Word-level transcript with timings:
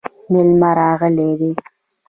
مېلمانه 0.31 0.71
راغلي 0.79 1.29
دي 1.39 1.49